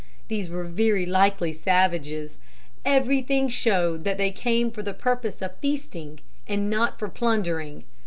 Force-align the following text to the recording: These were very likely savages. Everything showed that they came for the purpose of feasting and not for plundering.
These 0.29 0.49
were 0.49 0.63
very 0.63 1.05
likely 1.05 1.53
savages. 1.53 2.39
Everything 2.83 3.47
showed 3.49 4.03
that 4.03 4.17
they 4.17 4.31
came 4.31 4.71
for 4.71 4.81
the 4.81 4.95
purpose 4.95 5.43
of 5.43 5.55
feasting 5.57 6.21
and 6.47 6.71
not 6.71 6.97
for 6.97 7.07
plundering. 7.07 7.83